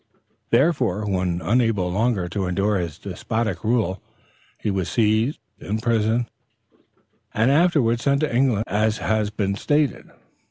Therefore, 0.49 1.07
when 1.07 1.41
unable 1.43 1.91
longer 1.91 2.27
to 2.29 2.47
endure 2.47 2.79
his 2.79 2.97
despotic 2.97 3.63
rule, 3.63 4.01
he 4.57 4.71
was 4.71 4.89
seized, 4.89 5.37
imprisoned 5.59 6.25
and 7.35 7.51
afterward 7.51 7.99
sent 7.99 8.21
to 8.21 8.35
England 8.35 8.63
as 8.65 8.97
has 8.97 9.29
been 9.29 9.53
stated. 9.53 10.09